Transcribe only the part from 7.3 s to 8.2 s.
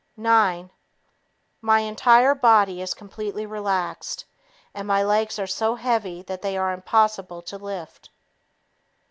to lift.